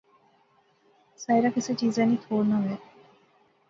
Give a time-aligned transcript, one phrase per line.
[1.23, 2.77] ساحرہ کسے چیزا نی تھوڑ نہ وہے